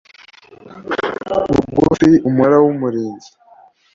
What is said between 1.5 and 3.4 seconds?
bugufi Umunara w Umurinzi